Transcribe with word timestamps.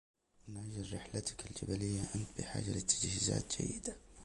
من 0.47 0.57
أجل 0.79 0.93
رحلتك 0.95 1.45
الجبلية 1.51 1.99
أنت 2.15 2.27
بحاجة 2.37 2.71
لتجهيزات 2.71 3.61
جيدة. 3.61 3.95